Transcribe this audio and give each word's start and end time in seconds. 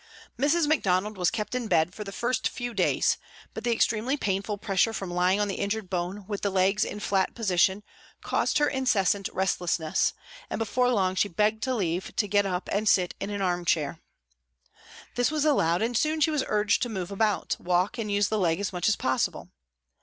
Mrs. 0.35 0.65
Macdonald 0.65 1.15
was 1.15 1.29
kept 1.29 1.53
in 1.53 1.67
bed 1.67 1.93
for 1.93 2.03
the 2.03 2.11
first 2.11 2.47
few 2.47 2.73
days, 2.73 3.19
but 3.53 3.63
the 3.63 3.71
extremely 3.71 4.17
painful 4.17 4.57
pressure 4.57 4.93
from 4.93 5.11
lying 5.13 5.39
on 5.39 5.47
the 5.47 5.59
injured 5.59 5.91
bone 5.91 6.25
with 6.27 6.41
the 6.41 6.49
legs 6.49 6.83
in 6.83 6.99
flat 6.99 7.35
position 7.35 7.83
caused 8.23 8.57
her 8.57 8.67
incessant 8.67 9.29
restlessness, 9.31 10.15
and 10.49 10.57
before 10.57 10.89
long 10.89 11.13
she 11.13 11.27
begged 11.29 11.67
leave 11.67 12.15
to 12.15 12.27
get 12.27 12.47
up 12.47 12.67
and 12.71 12.89
sit 12.89 13.13
in 13.19 13.29
an 13.29 13.43
armchair. 13.43 13.99
This 15.13 15.29
was 15.29 15.45
allowed 15.45 15.83
and 15.83 15.95
soon 15.95 16.19
she 16.19 16.31
was 16.31 16.43
urged 16.47 16.81
to 16.81 16.89
move 16.89 17.11
about, 17.11 17.55
walk 17.59 17.99
and 17.99 18.11
use 18.11 18.27
the 18.29 18.39
leg 18.39 18.59
as 18.59 18.73
much 18.73 18.89
as 18.89 18.95
possible. 18.95 19.49